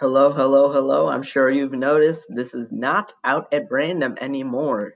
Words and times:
Hello, 0.00 0.32
hello, 0.32 0.70
hello. 0.70 1.08
I'm 1.08 1.24
sure 1.24 1.50
you've 1.50 1.72
noticed 1.72 2.26
this 2.28 2.54
is 2.54 2.70
not 2.70 3.14
out 3.24 3.52
at 3.52 3.68
random 3.68 4.16
anymore. 4.20 4.94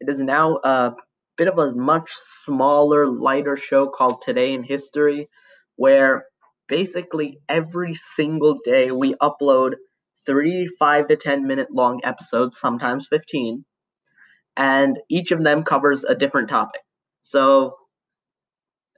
It 0.00 0.08
is 0.08 0.20
now 0.20 0.56
a 0.64 0.94
bit 1.36 1.48
of 1.48 1.58
a 1.58 1.74
much 1.74 2.10
smaller, 2.46 3.06
lighter 3.06 3.58
show 3.58 3.88
called 3.88 4.22
Today 4.22 4.54
in 4.54 4.62
History, 4.62 5.28
where 5.76 6.24
basically 6.66 7.40
every 7.46 7.94
single 7.94 8.58
day 8.64 8.90
we 8.90 9.16
upload 9.16 9.74
three, 10.24 10.66
five 10.66 11.08
to 11.08 11.16
10 11.16 11.46
minute 11.46 11.68
long 11.70 12.00
episodes, 12.02 12.58
sometimes 12.58 13.06
15, 13.06 13.66
and 14.56 14.98
each 15.10 15.30
of 15.30 15.44
them 15.44 15.62
covers 15.62 16.04
a 16.04 16.14
different 16.14 16.48
topic. 16.48 16.80
So 17.20 17.76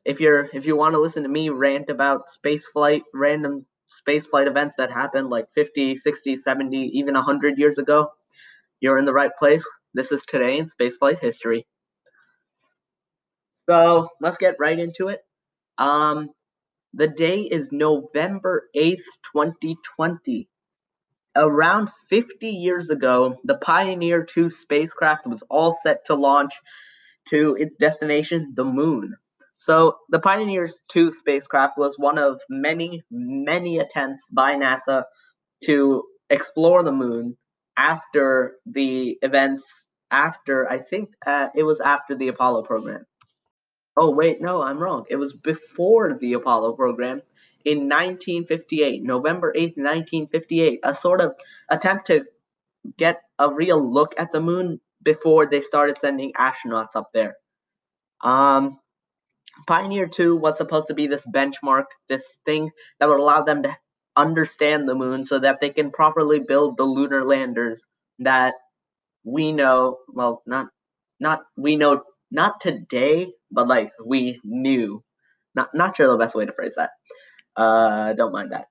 if 0.05 0.21
you're 0.21 0.48
if 0.53 0.67
you 0.67 0.77
want 0.77 0.95
to 0.95 1.01
listen 1.01 1.25
to 1.25 1.29
me 1.29 1.48
rant 1.48 1.91
about 1.91 2.30
space 2.30 2.69
flight, 2.69 3.03
random 3.12 3.67
space 3.91 4.27
flight 4.27 4.46
events 4.46 4.77
that 4.77 4.91
happened 4.91 5.29
like 5.29 5.46
50, 5.54 5.96
60, 5.96 6.36
70, 6.36 6.76
even 6.94 7.14
100 7.14 7.58
years 7.58 7.79
ago, 7.79 8.13
you're 8.80 8.99
in 8.99 9.04
the 9.04 9.13
right 9.13 9.35
place. 9.36 9.66
This 9.94 10.13
is 10.13 10.22
today 10.22 10.58
in 10.58 10.66
spaceflight 10.66 11.18
history. 11.18 11.66
So 13.68 14.08
let's 14.21 14.36
get 14.36 14.57
right 14.58 14.79
into 14.79 15.08
it. 15.08 15.21
Um, 15.76 16.30
the 16.94 17.08
day 17.08 17.43
is 17.43 17.72
November 17.72 18.68
8th, 18.76 19.04
2020. 19.32 20.49
Around 21.36 21.91
50 22.08 22.49
years 22.49 22.91
ago, 22.91 23.38
the 23.44 23.57
Pioneer 23.57 24.25
2 24.25 24.50
spacecraft 24.50 25.27
was 25.27 25.43
all 25.49 25.72
set 25.72 26.07
to 26.07 26.14
launch 26.14 26.54
to 27.29 27.57
its 27.58 27.77
destination, 27.77 28.52
the 28.54 28.64
moon. 28.64 29.16
So 29.61 29.99
the 30.09 30.21
Pioneers 30.21 30.81
2 30.89 31.11
spacecraft 31.11 31.77
was 31.77 31.99
one 31.99 32.17
of 32.17 32.41
many, 32.48 33.03
many 33.11 33.78
attempts 33.78 34.31
by 34.31 34.55
NASA 34.55 35.05
to 35.64 36.03
explore 36.31 36.83
the 36.83 36.92
moon 36.92 37.36
after 37.77 38.56
the 38.64 39.19
events 39.20 39.86
after 40.11 40.67
I 40.67 40.78
think 40.78 41.11
uh, 41.27 41.48
it 41.55 41.62
was 41.62 41.78
after 41.80 42.17
the 42.17 42.28
Apollo 42.28 42.62
program. 42.62 43.05
Oh 43.98 44.08
wait, 44.08 44.41
no, 44.41 44.62
I'm 44.62 44.78
wrong. 44.78 45.05
It 45.11 45.17
was 45.17 45.34
before 45.34 46.17
the 46.19 46.33
Apollo 46.33 46.72
program 46.72 47.20
in 47.62 47.80
1958, 47.80 49.02
November 49.02 49.52
8th, 49.55 49.77
1958, 49.77 50.80
a 50.83 50.95
sort 50.95 51.20
of 51.20 51.34
attempt 51.69 52.06
to 52.06 52.24
get 52.97 53.20
a 53.39 53.52
real 53.52 53.92
look 53.92 54.14
at 54.17 54.33
the 54.33 54.41
moon 54.41 54.80
before 55.02 55.45
they 55.45 55.61
started 55.61 55.98
sending 55.98 56.33
astronauts 56.33 56.97
up 56.97 57.11
there. 57.12 57.36
Um, 58.22 58.78
Pioneer 59.66 60.06
2 60.06 60.36
was 60.36 60.56
supposed 60.56 60.88
to 60.88 60.94
be 60.94 61.06
this 61.06 61.26
benchmark, 61.26 61.86
this 62.08 62.36
thing 62.46 62.70
that 62.98 63.08
would 63.08 63.20
allow 63.20 63.42
them 63.42 63.62
to 63.64 63.76
understand 64.16 64.88
the 64.88 64.94
moon 64.94 65.24
so 65.24 65.38
that 65.38 65.60
they 65.60 65.70
can 65.70 65.90
properly 65.90 66.40
build 66.40 66.76
the 66.76 66.84
lunar 66.84 67.24
landers 67.24 67.86
that 68.20 68.54
we 69.24 69.52
know, 69.52 69.98
well, 70.08 70.42
not 70.46 70.68
not 71.18 71.42
we 71.56 71.76
know 71.76 72.02
not 72.30 72.60
today, 72.60 73.32
but 73.50 73.68
like 73.68 73.92
we 74.04 74.40
knew. 74.44 75.02
Not 75.54 75.70
not 75.74 75.96
sure 75.96 76.06
the 76.08 76.16
best 76.16 76.34
way 76.34 76.46
to 76.46 76.52
phrase 76.52 76.76
that. 76.76 76.90
Uh 77.56 78.12
don't 78.14 78.32
mind 78.32 78.52
that. 78.52 78.66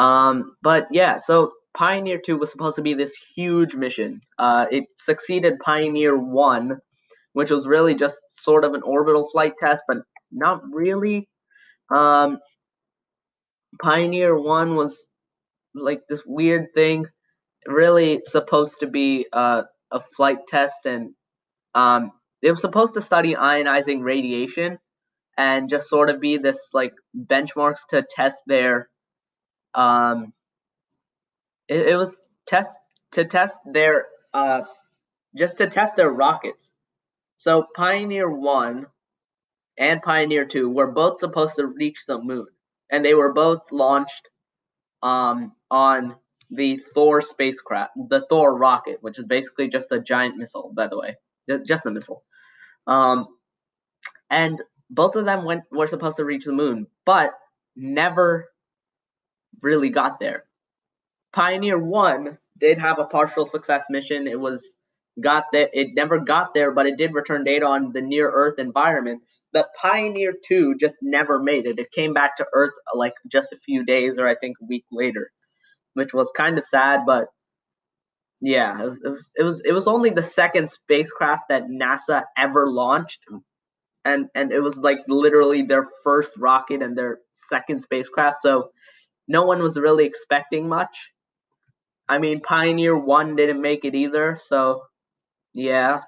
Um 0.00 0.56
but 0.62 0.88
yeah, 0.90 1.16
so 1.18 1.52
Pioneer 1.76 2.18
2 2.18 2.38
was 2.38 2.50
supposed 2.50 2.76
to 2.76 2.82
be 2.82 2.94
this 2.94 3.16
huge 3.36 3.74
mission. 3.74 4.20
Uh 4.38 4.66
it 4.70 4.84
succeeded 4.96 5.60
Pioneer 5.60 6.16
1 6.16 6.78
which 7.36 7.50
was 7.50 7.66
really 7.66 7.94
just 7.94 8.18
sort 8.42 8.64
of 8.64 8.72
an 8.72 8.80
orbital 8.80 9.28
flight 9.28 9.52
test, 9.60 9.82
but 9.86 9.98
not 10.32 10.62
really. 10.72 11.28
Um, 11.94 12.38
Pioneer 13.82 14.38
1 14.38 14.74
was 14.74 15.06
like 15.74 16.00
this 16.08 16.22
weird 16.24 16.68
thing, 16.74 17.04
really 17.66 18.22
supposed 18.24 18.80
to 18.80 18.86
be 18.86 19.26
uh, 19.34 19.64
a 19.90 20.00
flight 20.00 20.38
test, 20.48 20.86
and 20.86 21.10
um, 21.74 22.10
it 22.40 22.48
was 22.48 22.62
supposed 22.62 22.94
to 22.94 23.02
study 23.02 23.34
ionizing 23.34 24.02
radiation 24.02 24.78
and 25.36 25.68
just 25.68 25.90
sort 25.90 26.08
of 26.08 26.18
be 26.18 26.38
this 26.38 26.70
like 26.72 26.94
benchmarks 27.14 27.80
to 27.90 28.02
test 28.02 28.44
their 28.46 28.88
um 29.74 30.32
it, 31.68 31.88
it 31.88 31.96
was 31.96 32.18
test 32.46 32.74
to 33.12 33.26
test 33.26 33.58
their 33.70 34.06
uh 34.32 34.62
just 35.36 35.58
to 35.58 35.68
test 35.68 35.96
their 35.96 36.10
rockets 36.10 36.72
so 37.36 37.66
Pioneer 37.74 38.30
1 38.30 38.86
and 39.78 40.02
Pioneer 40.02 40.44
2 40.46 40.70
were 40.70 40.90
both 40.90 41.20
supposed 41.20 41.56
to 41.56 41.66
reach 41.66 42.06
the 42.06 42.18
moon. 42.18 42.46
And 42.90 43.04
they 43.04 43.14
were 43.14 43.32
both 43.32 43.70
launched 43.72 44.28
um, 45.02 45.52
on 45.70 46.16
the 46.50 46.76
Thor 46.76 47.20
spacecraft, 47.20 47.92
the 48.08 48.24
Thor 48.28 48.56
rocket, 48.56 48.98
which 49.02 49.18
is 49.18 49.24
basically 49.24 49.68
just 49.68 49.92
a 49.92 50.00
giant 50.00 50.36
missile, 50.36 50.72
by 50.74 50.86
the 50.86 50.98
way. 50.98 51.16
Just 51.64 51.86
a 51.86 51.90
missile. 51.90 52.22
Um, 52.86 53.26
and 54.30 54.60
both 54.90 55.16
of 55.16 55.24
them 55.24 55.44
went 55.44 55.64
were 55.70 55.86
supposed 55.86 56.16
to 56.16 56.24
reach 56.24 56.44
the 56.44 56.52
moon, 56.52 56.86
but 57.04 57.32
never 57.74 58.48
really 59.62 59.90
got 59.90 60.20
there. 60.20 60.44
Pioneer 61.32 61.78
1 61.78 62.38
did 62.58 62.78
have 62.78 62.98
a 62.98 63.04
partial 63.04 63.46
success 63.46 63.84
mission. 63.90 64.26
It 64.26 64.40
was 64.40 64.76
got 65.20 65.44
there. 65.52 65.68
It 65.72 65.88
never 65.94 66.18
got 66.18 66.54
there, 66.54 66.72
but 66.72 66.86
it 66.86 66.96
did 66.98 67.14
return 67.14 67.44
data 67.44 67.66
on 67.66 67.92
the 67.92 68.02
near 68.02 68.30
Earth 68.30 68.58
environment. 68.58 69.22
The 69.52 69.66
Pioneer 69.80 70.34
2 70.46 70.74
just 70.78 70.96
never 71.02 71.42
made 71.42 71.66
it. 71.66 71.78
It 71.78 71.90
came 71.92 72.12
back 72.12 72.36
to 72.36 72.46
Earth 72.52 72.72
like 72.94 73.14
just 73.30 73.52
a 73.52 73.58
few 73.58 73.84
days 73.84 74.18
or 74.18 74.28
I 74.28 74.34
think 74.34 74.56
a 74.60 74.66
week 74.66 74.84
later, 74.92 75.30
which 75.94 76.12
was 76.12 76.30
kind 76.36 76.58
of 76.58 76.64
sad, 76.64 77.00
but 77.06 77.26
yeah, 78.40 78.82
it 78.82 78.86
was, 78.86 78.98
it 79.04 79.08
was 79.08 79.30
it 79.38 79.42
was 79.42 79.62
it 79.66 79.72
was 79.72 79.88
only 79.88 80.10
the 80.10 80.22
second 80.22 80.68
spacecraft 80.68 81.44
that 81.48 81.68
NASA 81.68 82.24
ever 82.36 82.68
launched. 82.68 83.20
And 84.04 84.28
and 84.34 84.52
it 84.52 84.60
was 84.60 84.76
like 84.76 84.98
literally 85.08 85.62
their 85.62 85.88
first 86.04 86.36
rocket 86.36 86.82
and 86.82 86.96
their 86.96 87.18
second 87.32 87.80
spacecraft. 87.82 88.42
So 88.42 88.70
no 89.26 89.44
one 89.44 89.62
was 89.62 89.78
really 89.78 90.04
expecting 90.04 90.68
much. 90.68 91.12
I 92.08 92.18
mean, 92.18 92.40
Pioneer 92.40 92.96
1 92.96 93.36
didn't 93.36 93.60
make 93.60 93.84
it 93.84 93.94
either, 93.94 94.38
so 94.40 94.82
yeah. 95.56 96.02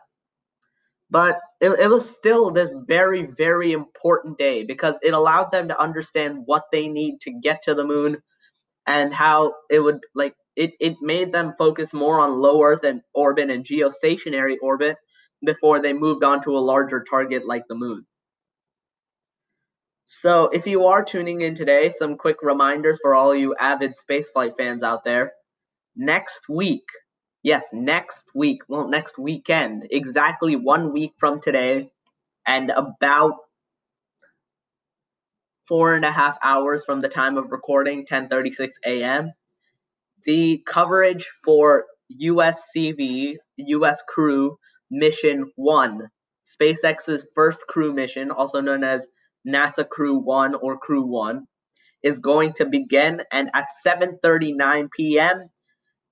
But 1.11 1.41
it, 1.61 1.71
it 1.71 1.89
was 1.89 2.09
still 2.09 2.51
this 2.51 2.71
very, 2.87 3.23
very 3.23 3.73
important 3.73 4.37
day 4.37 4.65
because 4.65 4.99
it 5.03 5.15
allowed 5.15 5.51
them 5.51 5.69
to 5.69 5.81
understand 5.81 6.43
what 6.45 6.65
they 6.71 6.87
need 6.87 7.21
to 7.23 7.33
get 7.33 7.63
to 7.63 7.75
the 7.75 7.85
moon 7.85 8.19
and 8.87 9.13
how 9.13 9.55
it 9.71 9.81
would 9.81 10.01
like 10.15 10.35
it, 10.55 10.73
it 10.81 10.97
made 11.01 11.33
them 11.33 11.55
focus 11.57 11.95
more 11.95 12.21
on 12.21 12.39
low 12.39 12.63
Earth 12.63 12.85
and 12.85 13.01
orbit 13.15 13.49
and 13.49 13.65
geostationary 13.65 14.57
orbit 14.61 14.97
before 15.45 15.81
they 15.81 15.93
moved 15.95 16.25
on 16.25 16.43
to 16.43 16.57
a 16.57 16.61
larger 16.61 17.05
target 17.09 17.47
like 17.47 17.65
the 17.69 17.75
moon. 17.75 18.05
So, 20.05 20.49
if 20.49 20.67
you 20.67 20.87
are 20.87 21.05
tuning 21.05 21.43
in 21.43 21.55
today, 21.55 21.91
some 21.91 22.17
quick 22.17 22.39
reminders 22.43 22.99
for 23.01 23.15
all 23.15 23.35
you 23.35 23.55
avid 23.57 23.95
spaceflight 23.95 24.57
fans 24.57 24.83
out 24.83 25.05
there. 25.05 25.33
Next 25.97 26.49
week, 26.49 26.85
Yes, 27.43 27.69
next 27.73 28.25
week. 28.35 28.63
Well, 28.69 28.89
next 28.89 29.19
weekend. 29.19 29.87
Exactly 29.91 30.57
one 30.57 30.93
week 30.93 31.13
from 31.19 31.41
today, 31.41 31.91
and 32.47 32.71
about 32.71 33.35
four 35.69 35.95
and 35.95 36.05
a 36.05 36.11
half 36.11 36.39
hours 36.43 36.85
from 36.85 37.01
the 37.01 37.09
time 37.09 37.37
of 37.39 37.53
recording, 37.53 38.07
10:36 38.07 38.71
a.m. 38.85 39.33
The 40.25 40.63
coverage 40.67 41.29
for 41.45 41.87
USCV, 42.23 43.37
US 43.59 44.03
Crew 44.09 44.59
Mission 44.91 45.53
One, 45.57 46.09
SpaceX's 46.47 47.27
first 47.35 47.61
crew 47.69 47.93
mission, 47.95 48.31
also 48.31 48.61
known 48.61 48.85
as 48.85 49.09
NASA 49.47 49.89
Crew 49.89 50.19
One 50.19 50.55
or 50.55 50.79
Crew 50.79 51.07
One, 51.07 51.47
is 52.03 52.19
going 52.21 52.55
to 52.55 52.67
begin, 52.67 53.23
and 53.33 53.51
at 53.55 53.69
7:39 53.87 54.89
p.m. 54.97 55.51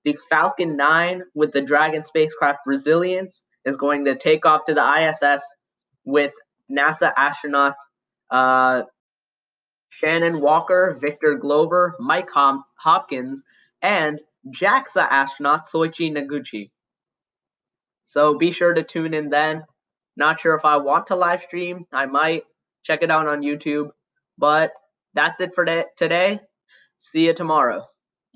The 0.07 0.15
Falcon 0.29 0.77
9 0.77 1.23
with 1.35 1.51
the 1.51 1.59
Dragon 1.59 2.01
spacecraft 2.01 2.59
Resilience 2.65 3.43
is 3.65 3.75
going 3.75 4.05
to 4.05 4.15
take 4.15 4.45
off 4.45 4.63
to 4.67 4.73
the 4.73 4.79
ISS 4.81 5.43
with 6.05 6.31
NASA 6.71 7.13
astronauts 7.13 7.73
uh, 8.29 8.83
Shannon 9.89 10.39
Walker, 10.39 10.97
Victor 10.97 11.35
Glover, 11.35 11.97
Mike 11.99 12.29
Hom- 12.29 12.63
Hopkins, 12.75 13.43
and 13.81 14.21
JAXA 14.47 15.05
astronaut 15.09 15.65
Soichi 15.65 16.09
Noguchi. 16.09 16.71
So 18.05 18.37
be 18.37 18.51
sure 18.51 18.73
to 18.73 18.83
tune 18.83 19.13
in 19.13 19.29
then. 19.29 19.65
Not 20.15 20.39
sure 20.39 20.55
if 20.55 20.63
I 20.63 20.77
want 20.77 21.07
to 21.07 21.17
live 21.17 21.41
stream. 21.41 21.85
I 21.91 22.05
might 22.05 22.43
check 22.83 23.03
it 23.03 23.11
out 23.11 23.27
on 23.27 23.41
YouTube. 23.41 23.89
But 24.37 24.71
that's 25.13 25.41
it 25.41 25.53
for 25.53 25.65
today. 25.97 26.39
See 26.97 27.25
you 27.25 27.33
tomorrow. 27.33 27.89